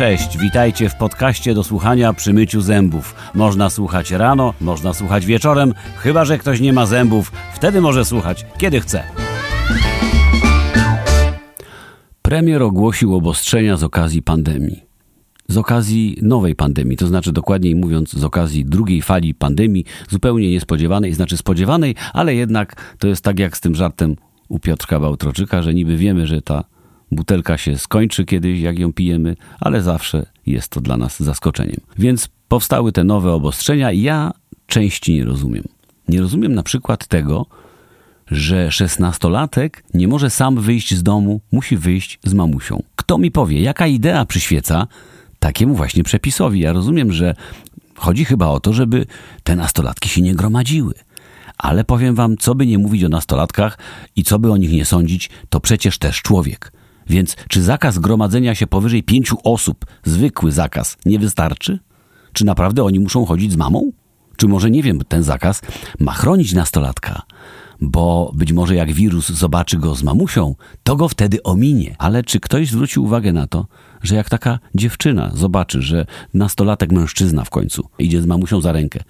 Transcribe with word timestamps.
Cześć, 0.00 0.38
witajcie 0.38 0.88
w 0.88 0.94
podcaście 0.94 1.54
do 1.54 1.64
słuchania 1.64 2.12
przy 2.12 2.32
myciu 2.32 2.60
zębów. 2.60 3.14
Można 3.34 3.70
słuchać 3.70 4.10
rano, 4.10 4.54
można 4.60 4.94
słuchać 4.94 5.26
wieczorem, 5.26 5.74
chyba 5.96 6.24
że 6.24 6.38
ktoś 6.38 6.60
nie 6.60 6.72
ma 6.72 6.86
zębów, 6.86 7.32
wtedy 7.54 7.80
może 7.80 8.04
słuchać 8.04 8.46
kiedy 8.58 8.80
chce. 8.80 9.02
Premier 12.22 12.62
ogłosił 12.62 13.14
obostrzenia 13.14 13.76
z 13.76 13.82
okazji 13.82 14.22
pandemii. 14.22 14.82
Z 15.48 15.56
okazji 15.56 16.18
nowej 16.22 16.54
pandemii, 16.54 16.96
to 16.96 17.06
znaczy 17.06 17.32
dokładniej 17.32 17.74
mówiąc, 17.74 18.12
z 18.12 18.24
okazji 18.24 18.64
drugiej 18.64 19.02
fali 19.02 19.34
pandemii, 19.34 19.84
zupełnie 20.08 20.50
niespodziewanej, 20.50 21.14
znaczy 21.14 21.36
spodziewanej, 21.36 21.94
ale 22.12 22.34
jednak 22.34 22.96
to 22.98 23.08
jest 23.08 23.24
tak 23.24 23.38
jak 23.38 23.56
z 23.56 23.60
tym 23.60 23.74
żartem 23.74 24.16
u 24.48 24.58
Piotrka 24.58 25.00
Bałtroczyka, 25.00 25.62
że 25.62 25.74
niby 25.74 25.96
wiemy, 25.96 26.26
że 26.26 26.42
ta 26.42 26.64
butelka 27.12 27.58
się 27.58 27.78
skończy 27.78 28.24
kiedyś, 28.24 28.60
jak 28.60 28.78
ją 28.78 28.92
pijemy, 28.92 29.36
ale 29.60 29.82
zawsze 29.82 30.26
jest 30.46 30.68
to 30.68 30.80
dla 30.80 30.96
nas 30.96 31.20
zaskoczeniem. 31.20 31.80
Więc 31.98 32.28
powstały 32.48 32.92
te 32.92 33.04
nowe 33.04 33.32
obostrzenia 33.32 33.92
ja 33.92 34.32
części 34.66 35.14
nie 35.14 35.24
rozumiem. 35.24 35.64
Nie 36.08 36.20
rozumiem 36.20 36.54
na 36.54 36.62
przykład 36.62 37.06
tego, 37.06 37.46
że 38.30 38.72
szesnastolatek 38.72 39.84
nie 39.94 40.08
może 40.08 40.30
sam 40.30 40.60
wyjść 40.60 40.94
z 40.94 41.02
domu, 41.02 41.40
musi 41.52 41.76
wyjść 41.76 42.18
z 42.24 42.34
mamusią. 42.34 42.82
Kto 42.96 43.18
mi 43.18 43.30
powie, 43.30 43.62
jaka 43.62 43.86
idea 43.86 44.24
przyświeca 44.24 44.86
takiemu 45.38 45.74
właśnie 45.74 46.04
przepisowi? 46.04 46.60
Ja 46.60 46.72
rozumiem, 46.72 47.12
że 47.12 47.34
chodzi 47.96 48.24
chyba 48.24 48.48
o 48.48 48.60
to, 48.60 48.72
żeby 48.72 49.06
te 49.44 49.56
nastolatki 49.56 50.08
się 50.08 50.20
nie 50.20 50.34
gromadziły. 50.34 50.94
Ale 51.58 51.84
powiem 51.84 52.14
wam, 52.14 52.36
co 52.36 52.54
by 52.54 52.66
nie 52.66 52.78
mówić 52.78 53.04
o 53.04 53.08
nastolatkach 53.08 53.78
i 54.16 54.24
co 54.24 54.38
by 54.38 54.52
o 54.52 54.56
nich 54.56 54.72
nie 54.72 54.84
sądzić, 54.84 55.30
to 55.48 55.60
przecież 55.60 55.98
też 55.98 56.22
człowiek. 56.22 56.72
Więc 57.10 57.36
czy 57.48 57.62
zakaz 57.62 57.98
gromadzenia 57.98 58.54
się 58.54 58.66
powyżej 58.66 59.02
pięciu 59.02 59.36
osób, 59.44 59.86
zwykły 60.04 60.52
zakaz, 60.52 60.96
nie 61.06 61.18
wystarczy? 61.18 61.78
Czy 62.32 62.44
naprawdę 62.44 62.84
oni 62.84 63.00
muszą 63.00 63.26
chodzić 63.26 63.52
z 63.52 63.56
mamą? 63.56 63.92
Czy 64.36 64.48
może, 64.48 64.70
nie 64.70 64.82
wiem, 64.82 65.00
ten 65.08 65.22
zakaz 65.22 65.60
ma 65.98 66.12
chronić 66.12 66.52
nastolatka? 66.52 67.22
Bo 67.80 68.32
być 68.34 68.52
może 68.52 68.74
jak 68.74 68.92
wirus 68.92 69.28
zobaczy 69.28 69.78
go 69.78 69.94
z 69.94 70.02
mamusią, 70.02 70.54
to 70.82 70.96
go 70.96 71.08
wtedy 71.08 71.42
ominie. 71.42 71.96
Ale 71.98 72.22
czy 72.22 72.40
ktoś 72.40 72.70
zwrócił 72.70 73.04
uwagę 73.04 73.32
na 73.32 73.46
to, 73.46 73.66
że 74.02 74.14
jak 74.14 74.28
taka 74.30 74.58
dziewczyna 74.74 75.30
zobaczy, 75.34 75.82
że 75.82 76.06
nastolatek 76.34 76.92
mężczyzna 76.92 77.44
w 77.44 77.50
końcu 77.50 77.88
idzie 77.98 78.22
z 78.22 78.26
mamusią 78.26 78.60
za 78.60 78.72
rękę, 78.72 79.00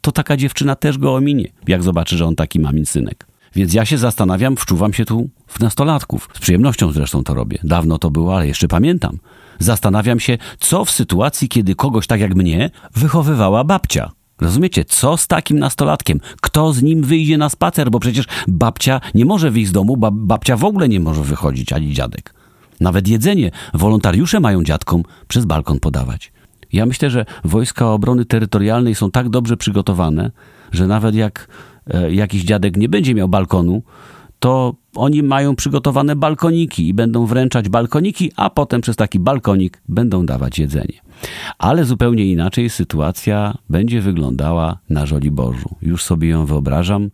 to 0.00 0.12
taka 0.12 0.36
dziewczyna 0.36 0.74
też 0.74 0.98
go 0.98 1.14
ominie, 1.14 1.48
jak 1.68 1.82
zobaczy, 1.82 2.16
że 2.16 2.26
on 2.26 2.36
taki 2.36 2.60
mamin 2.60 2.86
synek. 2.86 3.26
Więc 3.54 3.74
ja 3.74 3.84
się 3.84 3.98
zastanawiam, 3.98 4.56
wczuwam 4.56 4.92
się 4.92 5.04
tu 5.04 5.30
w 5.46 5.60
nastolatków. 5.60 6.28
Z 6.34 6.38
przyjemnością 6.38 6.92
zresztą 6.92 7.24
to 7.24 7.34
robię. 7.34 7.58
Dawno 7.64 7.98
to 7.98 8.10
było, 8.10 8.36
ale 8.36 8.46
jeszcze 8.46 8.68
pamiętam. 8.68 9.18
Zastanawiam 9.58 10.20
się, 10.20 10.38
co 10.58 10.84
w 10.84 10.90
sytuacji, 10.90 11.48
kiedy 11.48 11.74
kogoś 11.74 12.06
tak 12.06 12.20
jak 12.20 12.34
mnie 12.34 12.70
wychowywała 12.94 13.64
babcia. 13.64 14.10
Rozumiecie, 14.40 14.84
co 14.84 15.16
z 15.16 15.26
takim 15.26 15.58
nastolatkiem? 15.58 16.20
Kto 16.40 16.72
z 16.72 16.82
nim 16.82 17.02
wyjdzie 17.02 17.38
na 17.38 17.48
spacer? 17.48 17.90
Bo 17.90 18.00
przecież 18.00 18.26
babcia 18.48 19.00
nie 19.14 19.24
może 19.24 19.50
wyjść 19.50 19.68
z 19.68 19.72
domu, 19.72 19.96
ba 19.96 20.10
babcia 20.12 20.56
w 20.56 20.64
ogóle 20.64 20.88
nie 20.88 21.00
może 21.00 21.22
wychodzić, 21.22 21.72
ani 21.72 21.92
dziadek. 21.92 22.34
Nawet 22.80 23.08
jedzenie 23.08 23.50
wolontariusze 23.74 24.40
mają 24.40 24.64
dziadkom 24.64 25.02
przez 25.28 25.44
balkon 25.44 25.80
podawać. 25.80 26.32
Ja 26.72 26.86
myślę, 26.86 27.10
że 27.10 27.26
wojska 27.44 27.92
obrony 27.92 28.24
terytorialnej 28.24 28.94
są 28.94 29.10
tak 29.10 29.28
dobrze 29.28 29.56
przygotowane, 29.56 30.30
że 30.72 30.86
nawet 30.86 31.14
jak 31.14 31.48
jakiś 32.10 32.44
dziadek 32.44 32.76
nie 32.76 32.88
będzie 32.88 33.14
miał 33.14 33.28
balkonu, 33.28 33.82
to 34.38 34.74
oni 34.94 35.22
mają 35.22 35.56
przygotowane 35.56 36.16
balkoniki 36.16 36.88
i 36.88 36.94
będą 36.94 37.26
wręczać 37.26 37.68
balkoniki, 37.68 38.32
a 38.36 38.50
potem 38.50 38.80
przez 38.80 38.96
taki 38.96 39.18
balkonik 39.18 39.82
będą 39.88 40.26
dawać 40.26 40.58
jedzenie. 40.58 41.00
Ale 41.58 41.84
zupełnie 41.84 42.26
inaczej 42.26 42.70
sytuacja 42.70 43.58
będzie 43.70 44.00
wyglądała 44.00 44.78
na 44.90 45.06
Żoliborzu. 45.06 45.76
Już 45.82 46.04
sobie 46.04 46.28
ją 46.28 46.46
wyobrażam. 46.46 47.10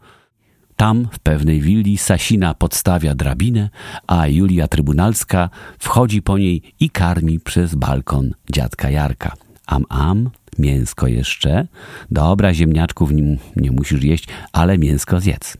Tam 0.77 1.09
w 1.12 1.19
pewnej 1.19 1.61
willi 1.61 1.99
Sasina 1.99 2.55
podstawia 2.55 3.15
drabinę, 3.15 3.71
a 4.06 4.27
Julia 4.27 4.69
Trybunalska 4.69 5.50
wchodzi 5.78 6.22
po 6.22 6.38
niej 6.38 6.62
i 6.81 6.91
karmi 6.91 7.41
przez 7.41 7.75
balkon 7.75 8.34
dziadka 8.53 8.91
Jarka. 8.91 9.32
Am, 9.66 9.84
am, 9.88 10.31
mięsko 10.58 11.06
jeszcze. 11.06 11.66
Dobra, 12.10 12.54
ziemniaczków 12.54 13.10
nie, 13.56 13.70
musisz 13.70 14.02
jeść, 14.02 14.28
ale 14.52 14.78
mięsko 14.78 15.20
zjedz. 15.20 15.56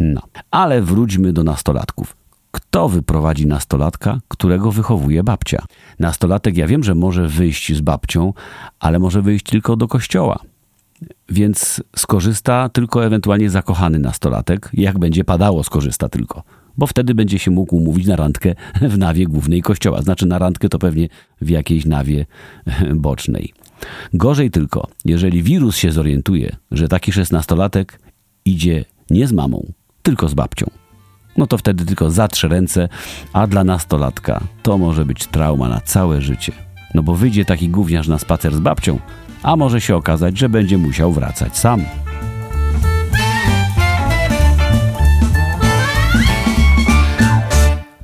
No, 0.00 0.22
ale 0.50 0.82
wróćmy 0.82 1.32
do 1.32 1.44
nastolatków. 1.44 2.16
Kto 2.50 2.88
wyprowadzi 2.88 3.46
nastolatka, 3.46 4.20
którego 4.28 4.72
wychowuje 4.72 5.24
babcia? 5.24 5.64
Nastolatek, 5.98 6.56
ja 6.56 6.66
wiem, 6.66 6.84
że 6.84 6.94
może 6.94 7.28
wyjść 7.28 7.74
z 7.74 7.80
babcią, 7.80 8.32
ale 8.80 8.98
może 8.98 9.22
wyjść 9.22 9.44
tylko 9.44 9.76
do 9.76 9.88
kościoła. 9.88 10.38
Więc 11.28 11.82
skorzysta 11.96 12.68
tylko 12.68 13.04
ewentualnie 13.04 13.50
zakochany 13.50 13.98
nastolatek. 13.98 14.70
Jak 14.72 14.98
będzie 14.98 15.24
padało, 15.24 15.64
skorzysta 15.64 16.08
tylko. 16.08 16.42
Bo 16.76 16.86
wtedy 16.86 17.14
będzie 17.14 17.38
się 17.38 17.50
mógł 17.50 17.76
umówić 17.76 18.06
na 18.06 18.16
randkę 18.16 18.54
w 18.80 18.98
nawie 18.98 19.26
głównej 19.26 19.62
kościoła. 19.62 20.02
Znaczy 20.02 20.26
na 20.26 20.38
randkę 20.38 20.68
to 20.68 20.78
pewnie 20.78 21.08
w 21.40 21.50
jakiejś 21.50 21.84
nawie 21.84 22.26
bocznej. 22.94 23.52
Gorzej 24.14 24.50
tylko, 24.50 24.88
jeżeli 25.04 25.42
wirus 25.42 25.76
się 25.76 25.92
zorientuje, 25.92 26.56
że 26.70 26.88
taki 26.88 27.12
szesnastolatek 27.12 28.00
idzie 28.44 28.84
nie 29.10 29.26
z 29.26 29.32
mamą, 29.32 29.72
tylko 30.02 30.28
z 30.28 30.34
babcią. 30.34 30.66
No 31.36 31.46
to 31.46 31.58
wtedy 31.58 31.84
tylko 31.84 32.10
zatrze 32.10 32.48
ręce, 32.48 32.88
a 33.32 33.46
dla 33.46 33.64
nastolatka 33.64 34.40
to 34.62 34.78
może 34.78 35.04
być 35.04 35.26
trauma 35.26 35.68
na 35.68 35.80
całe 35.80 36.20
życie. 36.20 36.52
No 36.94 37.02
bo 37.02 37.14
wyjdzie 37.14 37.44
taki 37.44 37.68
gówniarz 37.68 38.08
na 38.08 38.18
spacer 38.18 38.54
z 38.54 38.60
babcią, 38.60 38.98
a 39.42 39.56
może 39.56 39.80
się 39.80 39.96
okazać, 39.96 40.38
że 40.38 40.48
będzie 40.48 40.78
musiał 40.78 41.12
wracać 41.12 41.58
sam. 41.58 41.82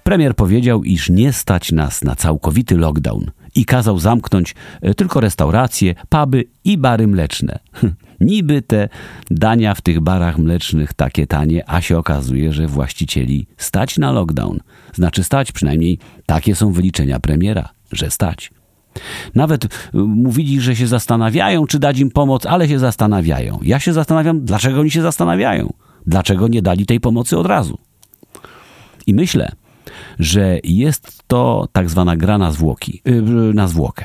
Premier 0.03 0.37
powiedział, 0.37 0.84
iż 0.84 1.11
nie 1.11 1.32
stać 1.32 1.72
nas 1.72 2.05
na 2.05 2.16
całkowity 2.16 2.77
lockdown 2.77 3.31
i 3.54 3.64
kazał 3.64 3.98
zamknąć 3.98 4.54
e, 4.80 4.94
tylko 4.94 5.20
restauracje, 5.20 5.94
puby 6.08 6.44
i 6.64 6.78
bary 6.78 7.06
mleczne. 7.06 7.58
Niby 8.20 8.62
te 8.62 8.88
dania 9.30 9.74
w 9.74 9.80
tych 9.80 10.00
barach 10.00 10.38
mlecznych 10.38 10.94
takie 10.94 11.26
tanie, 11.26 11.70
a 11.70 11.80
się 11.80 11.98
okazuje, 11.98 12.52
że 12.52 12.66
właścicieli 12.66 13.46
stać 13.56 13.98
na 13.98 14.12
lockdown. 14.12 14.58
Znaczy 14.94 15.24
stać, 15.24 15.52
przynajmniej 15.52 15.98
takie 16.26 16.54
są 16.54 16.72
wyliczenia 16.72 17.20
premiera, 17.20 17.68
że 17.92 18.10
stać. 18.10 18.50
Nawet 19.34 19.64
y, 19.64 19.69
mówili, 19.94 20.60
że 20.60 20.76
się 20.76 20.86
zastanawiają, 20.86 21.66
czy 21.66 21.78
dać 21.78 21.98
im 21.98 22.10
pomoc, 22.10 22.46
ale 22.46 22.69
się 22.69 22.78
zastanawiają. 22.78 23.58
Ja 23.62 23.80
się 23.80 23.92
zastanawiam, 23.92 24.44
dlaczego 24.44 24.80
oni 24.80 24.90
się 24.90 25.02
zastanawiają. 25.02 25.72
Dlaczego 26.06 26.48
nie 26.48 26.62
dali 26.62 26.86
tej 26.86 27.00
pomocy 27.00 27.38
od 27.38 27.46
razu? 27.46 27.78
I 29.06 29.14
myślę, 29.14 29.52
że 30.19 30.59
jest 30.65 31.22
to 31.26 31.69
tak 31.72 31.91
zwana 31.91 32.16
gra 32.16 32.38
na 32.38 32.53
zwłoki, 32.53 33.03
yy, 33.04 33.22
na 33.54 33.69
zwłokę. 33.69 34.04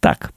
tak. 0.00 0.32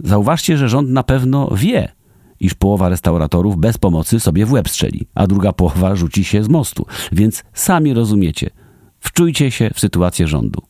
Zauważcie, 0.00 0.58
że 0.58 0.68
rząd 0.68 0.90
na 0.90 1.02
pewno 1.02 1.50
wie, 1.56 1.92
iż 2.40 2.54
połowa 2.54 2.88
restauratorów 2.88 3.56
bez 3.56 3.78
pomocy 3.78 4.20
sobie 4.20 4.46
w 4.46 4.52
łeb 4.52 4.68
strzeli, 4.68 5.06
a 5.14 5.26
druga 5.26 5.52
połowa 5.52 5.96
rzuci 5.96 6.24
się 6.24 6.44
z 6.44 6.48
mostu. 6.48 6.86
Więc 7.12 7.44
sami 7.52 7.94
rozumiecie. 7.94 8.50
Wczujcie 9.00 9.50
się 9.50 9.70
w 9.74 9.80
sytuację 9.80 10.26
rządu. 10.26 10.62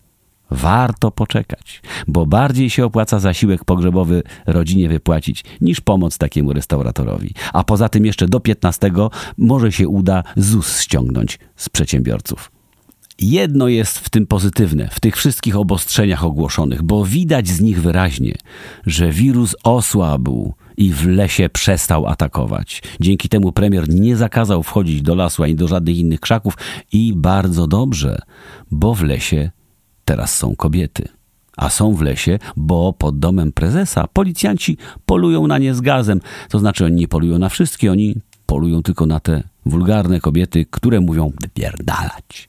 Warto 0.51 1.11
poczekać, 1.11 1.83
bo 2.07 2.27
bardziej 2.27 2.71
się 2.71 2.85
opłaca 2.85 3.19
zasiłek 3.19 3.65
pogrzebowy 3.65 4.23
rodzinie 4.47 4.89
wypłacić 4.89 5.45
niż 5.61 5.81
pomoc 5.81 6.19
takiemu 6.19 6.53
restauratorowi. 6.53 7.35
A 7.53 7.65
poza 7.65 7.89
tym 7.89 8.07
jeszcze 8.07 8.29
do 8.29 8.41
15 8.41 8.91
może 9.39 9.73
się 9.73 9.89
uda 9.89 10.23
ZUS 10.37 10.81
ściągnąć 10.81 11.39
z 11.57 11.69
przedsiębiorców. 11.69 12.54
Jedno 13.21 13.69
jest 13.69 13.99
w 13.99 14.11
tym 14.11 14.27
pozytywne, 14.27 14.89
w 14.93 15.01
tych 15.01 15.17
wszystkich 15.17 15.57
obostrzeniach 15.57 16.25
ogłoszonych, 16.25 16.83
bo 16.83 17.05
widać 17.05 17.49
z 17.49 17.61
nich 17.61 17.83
wyraźnie, 17.83 18.35
że 18.87 19.11
wirus 19.13 19.57
osłabł 19.65 20.55
i 20.77 20.93
w 20.93 21.07
lesie 21.07 21.49
przestał 21.49 22.07
atakować. 22.07 22.83
Dzięki 23.01 23.29
temu 23.29 23.53
premier 23.53 23.89
nie 23.89 24.17
zakazał 24.17 24.63
wchodzić 24.63 25.03
do 25.03 25.15
lasu 25.15 25.43
ani 25.43 25.55
do 25.55 25.69
żadnych 25.69 25.97
innych 25.97 26.21
krzaków 26.21 26.55
i 26.93 27.13
bardzo 27.17 27.67
dobrze, 27.67 28.19
bo 28.71 28.95
w 28.95 29.03
lesie 29.03 29.51
teraz 30.05 30.37
są 30.37 30.57
kobiety. 30.57 31.09
A 31.57 31.71
są 31.71 31.95
w 31.95 32.03
lesie, 32.03 32.39
bo 32.57 32.93
pod 32.93 33.19
domem 33.19 33.53
prezesa 33.53 34.07
policjanci 34.13 34.77
polują 35.07 35.47
na 35.47 35.59
nie 35.59 35.75
z 35.75 35.81
gazem. 35.81 36.21
To 36.49 36.59
znaczy 36.59 36.85
oni 36.85 36.97
nie 36.97 37.09
polują 37.09 37.39
na 37.39 37.49
wszystkie, 37.49 37.93
oni 37.93 38.15
polują 38.47 38.83
tylko 38.83 39.07
na 39.07 39.21
te 39.21 39.43
wulgarne 39.67 40.21
kobiety, 40.21 40.67
które 40.71 41.01
mówią 41.01 41.33
wypierdalać. 41.41 42.49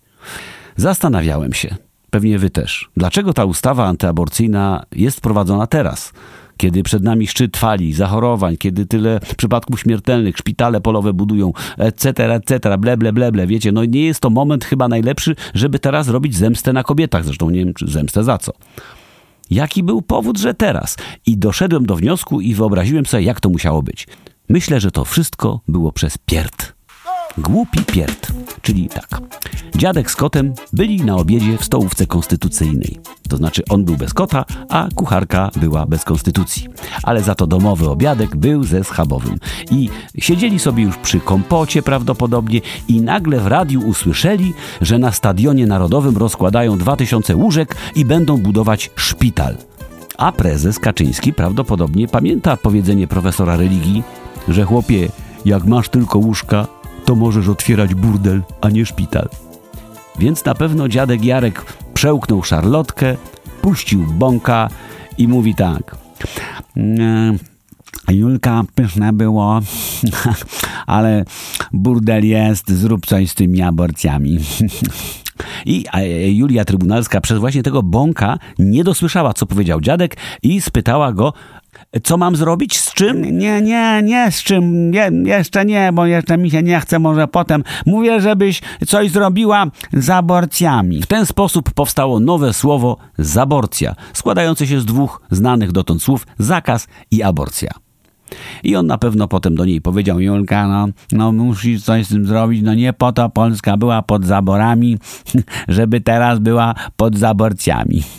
Zastanawiałem 0.75 1.53
się, 1.53 1.75
pewnie 2.09 2.39
wy 2.39 2.49
też, 2.49 2.89
dlaczego 2.97 3.33
ta 3.33 3.45
ustawa 3.45 3.85
antyaborcyjna 3.85 4.85
jest 4.91 5.21
prowadzona 5.21 5.67
teraz, 5.67 6.13
kiedy 6.57 6.83
przed 6.83 7.03
nami 7.03 7.27
szczyt 7.27 7.57
fali, 7.57 7.93
zachorowań, 7.93 8.57
kiedy 8.57 8.85
tyle 8.85 9.19
przypadków 9.37 9.79
śmiertelnych, 9.79 10.37
szpitale 10.37 10.81
polowe 10.81 11.13
budują, 11.13 11.53
etc., 11.77 12.33
etc., 12.33 12.77
ble, 12.77 12.97
ble, 12.97 13.13
ble, 13.13 13.31
ble. 13.31 13.47
Wiecie, 13.47 13.71
no 13.71 13.85
nie 13.85 14.05
jest 14.05 14.19
to 14.19 14.29
moment 14.29 14.65
chyba 14.65 14.87
najlepszy, 14.87 15.35
żeby 15.53 15.79
teraz 15.79 16.07
robić 16.07 16.35
zemstę 16.35 16.73
na 16.73 16.83
kobietach. 16.83 17.25
Zresztą 17.25 17.49
nie 17.49 17.65
wiem, 17.65 17.73
czy 17.73 17.87
zemstę 17.87 18.23
za 18.23 18.37
co. 18.37 18.51
jaki 19.49 19.83
był 19.83 20.01
powód, 20.01 20.39
że 20.39 20.53
teraz. 20.53 20.97
I 21.25 21.37
doszedłem 21.37 21.85
do 21.85 21.95
wniosku 21.95 22.41
i 22.41 22.53
wyobraziłem 22.53 23.05
sobie, 23.05 23.23
jak 23.23 23.39
to 23.39 23.49
musiało 23.49 23.83
być. 23.83 24.07
Myślę, 24.49 24.79
że 24.79 24.91
to 24.91 25.05
wszystko 25.05 25.61
było 25.67 25.91
przez 25.91 26.17
pierd. 26.17 26.74
Głupi 27.37 27.83
pierd. 27.85 28.31
Czyli 28.61 28.89
tak. 28.89 29.21
Dziadek 29.75 30.11
z 30.11 30.15
kotem 30.15 30.53
byli 30.73 31.01
na 31.01 31.15
obiedzie 31.15 31.57
w 31.57 31.63
stołówce 31.63 32.07
konstytucyjnej. 32.07 32.99
To 33.29 33.37
znaczy 33.37 33.63
on 33.69 33.85
był 33.85 33.97
bez 33.97 34.13
kota, 34.13 34.45
a 34.69 34.87
kucharka 34.95 35.49
była 35.55 35.85
bez 35.85 36.03
konstytucji. 36.03 36.67
Ale 37.03 37.21
za 37.21 37.35
to 37.35 37.47
domowy 37.47 37.89
obiadek 37.89 38.35
był 38.35 38.63
ze 38.63 38.83
schabowym. 38.83 39.37
I 39.71 39.89
siedzieli 40.19 40.59
sobie 40.59 40.83
już 40.83 40.97
przy 40.97 41.19
kompocie 41.19 41.81
prawdopodobnie 41.81 42.61
i 42.87 43.01
nagle 43.01 43.39
w 43.39 43.47
radiu 43.47 43.87
usłyszeli, 43.87 44.53
że 44.81 44.97
na 44.97 45.11
Stadionie 45.11 45.67
Narodowym 45.67 46.17
rozkładają 46.17 46.77
2000 46.77 47.35
łóżek 47.35 47.75
i 47.95 48.05
będą 48.05 48.37
budować 48.37 48.91
szpital. 48.95 49.57
A 50.17 50.31
prezes 50.31 50.79
Kaczyński 50.79 51.33
prawdopodobnie 51.33 52.07
pamięta 52.07 52.57
powiedzenie 52.57 53.07
profesora 53.07 53.57
religii, 53.57 54.03
że 54.47 54.63
chłopie, 54.63 55.09
jak 55.45 55.65
masz 55.65 55.89
tylko 55.89 56.19
łóżka, 56.19 56.67
to 57.05 57.15
możesz 57.15 57.47
otwierać 57.47 57.95
burdel, 57.95 58.43
a 58.61 58.69
nie 58.69 58.85
szpital. 58.85 59.29
Więc 60.19 60.45
na 60.45 60.55
pewno 60.55 60.87
dziadek 60.87 61.25
Jarek 61.25 61.65
przełknął 61.93 62.43
szarlotkę, 62.43 63.17
puścił 63.61 64.03
bąka 64.03 64.69
i 65.17 65.27
mówi 65.27 65.55
tak. 65.55 65.95
Mm, 66.77 67.39
Julka, 68.09 68.63
pyszne 68.75 69.13
było, 69.13 69.59
ale 70.87 71.25
burdel 71.73 72.25
jest, 72.25 72.71
zrób 72.71 73.05
coś 73.05 73.29
z 73.29 73.35
tymi 73.35 73.61
aborcjami. 73.61 74.39
I 75.65 75.85
Julia 76.27 76.65
Trybunalska 76.65 77.21
przez 77.21 77.39
właśnie 77.39 77.63
tego 77.63 77.83
bąka 77.83 78.37
nie 78.59 78.83
dosłyszała, 78.83 79.33
co 79.33 79.45
powiedział 79.45 79.81
dziadek 79.81 80.17
i 80.43 80.61
spytała 80.61 81.13
go, 81.13 81.33
co 82.03 82.17
mam 82.17 82.35
zrobić? 82.35 82.79
Z 82.79 82.93
czym? 82.93 83.37
Nie, 83.37 83.61
nie, 83.61 84.01
nie 84.03 84.31
z 84.31 84.43
czym. 84.43 84.91
Nie, 84.91 85.11
jeszcze 85.25 85.65
nie, 85.65 85.91
bo 85.93 86.05
jeszcze 86.05 86.37
mi 86.37 86.51
się 86.51 86.63
nie 86.63 86.79
chce, 86.79 86.99
może 86.99 87.27
potem. 87.27 87.63
Mówię, 87.85 88.21
żebyś 88.21 88.61
coś 88.87 89.11
zrobiła 89.11 89.65
z 89.93 90.09
aborcjami. 90.09 91.01
W 91.01 91.07
ten 91.07 91.25
sposób 91.25 91.71
powstało 91.73 92.19
nowe 92.19 92.53
słowo 92.53 92.97
zaborcja, 93.17 93.95
składające 94.13 94.67
się 94.67 94.79
z 94.79 94.85
dwóch 94.85 95.21
znanych 95.31 95.71
dotąd 95.71 96.03
słów 96.03 96.27
zakaz 96.39 96.87
i 97.11 97.23
aborcja. 97.23 97.84
I 98.63 98.75
on 98.75 98.87
na 98.87 98.97
pewno 98.97 99.27
potem 99.27 99.55
do 99.55 99.65
niej 99.65 99.81
powiedział, 99.81 100.19
Julka, 100.19 100.67
no, 100.67 100.87
no 101.11 101.31
musisz 101.31 101.83
coś 101.83 102.05
z 102.05 102.09
tym 102.09 102.25
zrobić, 102.25 102.61
no 102.63 102.73
nie 102.73 102.93
po 102.93 103.11
to 103.11 103.29
Polska 103.29 103.77
była 103.77 104.01
pod 104.01 104.25
zaborami, 104.25 104.97
żeby 105.67 106.01
teraz 106.01 106.39
była 106.39 106.75
pod 106.95 107.17
zaborcjami. 107.17 108.03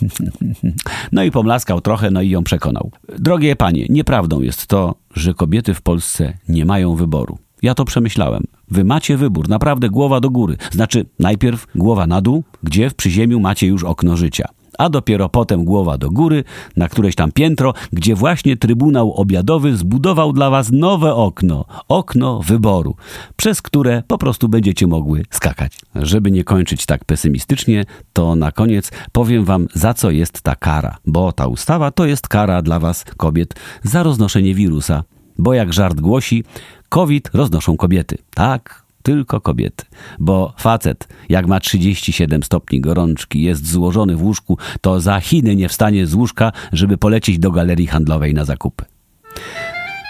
No 1.12 1.22
i 1.22 1.30
pomlaskał 1.30 1.80
trochę, 1.80 2.10
no 2.10 2.22
i 2.22 2.30
ją 2.30 2.44
przekonał. 2.44 2.90
Drogie 3.18 3.56
panie, 3.56 3.86
nieprawdą 3.88 4.40
jest 4.40 4.66
to, 4.66 4.94
że 5.14 5.34
kobiety 5.34 5.74
w 5.74 5.82
Polsce 5.82 6.32
nie 6.48 6.64
mają 6.64 6.94
wyboru. 6.94 7.38
Ja 7.62 7.74
to 7.74 7.84
przemyślałem. 7.84 8.44
Wy 8.70 8.84
macie 8.84 9.16
wybór, 9.16 9.48
naprawdę 9.48 9.90
głowa 9.90 10.20
do 10.20 10.30
góry. 10.30 10.56
Znaczy, 10.70 11.06
najpierw 11.18 11.66
głowa 11.74 12.06
na 12.06 12.20
dół, 12.20 12.44
gdzie 12.62 12.90
w 12.90 12.94
przyziemiu 12.94 13.40
macie 13.40 13.66
już 13.66 13.84
okno 13.84 14.16
życia 14.16 14.48
a 14.78 14.88
dopiero 14.88 15.28
potem 15.28 15.64
głowa 15.64 15.98
do 15.98 16.10
góry, 16.10 16.44
na 16.76 16.88
któreś 16.88 17.14
tam 17.14 17.32
piętro, 17.32 17.74
gdzie 17.92 18.14
właśnie 18.14 18.56
Trybunał 18.56 19.12
Obiadowy 19.12 19.76
zbudował 19.76 20.32
dla 20.32 20.50
was 20.50 20.72
nowe 20.72 21.14
okno, 21.14 21.64
okno 21.88 22.40
wyboru, 22.40 22.96
przez 23.36 23.62
które 23.62 24.02
po 24.06 24.18
prostu 24.18 24.48
będziecie 24.48 24.86
mogły 24.86 25.22
skakać. 25.30 25.78
Żeby 25.94 26.30
nie 26.30 26.44
kończyć 26.44 26.86
tak 26.86 27.04
pesymistycznie, 27.04 27.84
to 28.12 28.36
na 28.36 28.52
koniec 28.52 28.90
powiem 29.12 29.44
wam, 29.44 29.66
za 29.74 29.94
co 29.94 30.10
jest 30.10 30.42
ta 30.42 30.54
kara, 30.54 30.96
bo 31.06 31.32
ta 31.32 31.46
ustawa 31.46 31.90
to 31.90 32.06
jest 32.06 32.28
kara 32.28 32.62
dla 32.62 32.78
was, 32.78 33.04
kobiet, 33.16 33.54
za 33.82 34.02
roznoszenie 34.02 34.54
wirusa. 34.54 35.04
Bo 35.38 35.54
jak 35.54 35.72
żart 35.72 36.00
głosi, 36.00 36.44
COVID 36.88 37.30
roznoszą 37.34 37.76
kobiety. 37.76 38.18
Tak, 38.34 38.85
tylko 39.06 39.40
kobiety. 39.40 39.84
Bo 40.18 40.54
facet, 40.58 41.08
jak 41.28 41.46
ma 41.46 41.60
37 41.60 42.42
stopni 42.42 42.80
gorączki, 42.80 43.42
jest 43.42 43.70
złożony 43.70 44.16
w 44.16 44.22
łóżku, 44.22 44.58
to 44.80 45.00
za 45.00 45.20
Chiny 45.20 45.56
nie 45.56 45.68
wstanie 45.68 46.06
z 46.06 46.14
łóżka, 46.14 46.52
żeby 46.72 46.98
polecieć 46.98 47.38
do 47.38 47.50
galerii 47.50 47.86
handlowej 47.86 48.34
na 48.34 48.44
zakupy. 48.44 48.84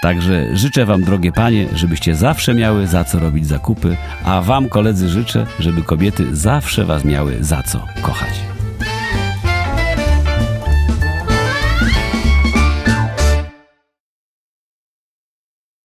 Także 0.02 0.56
życzę 0.56 0.86
Wam, 0.86 1.02
drogie 1.02 1.32
panie, 1.32 1.66
żebyście 1.74 2.16
zawsze 2.16 2.54
miały 2.54 2.86
za 2.86 3.04
co 3.04 3.18
robić 3.18 3.46
zakupy, 3.46 3.96
a 4.24 4.42
Wam, 4.42 4.68
koledzy, 4.68 5.08
życzę, 5.08 5.46
żeby 5.60 5.82
kobiety 5.82 6.36
zawsze 6.36 6.84
Was 6.84 7.04
miały 7.04 7.36
za 7.40 7.62
co 7.62 7.86
kochać. 8.02 8.55